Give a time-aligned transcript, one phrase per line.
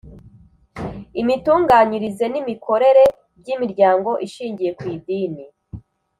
[1.21, 3.03] imitunganyirize n’ imikorere
[3.39, 5.43] by’ imiryango ishingiye ku idini